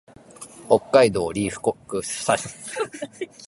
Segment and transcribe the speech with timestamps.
[0.67, 2.35] 北海道音威子府村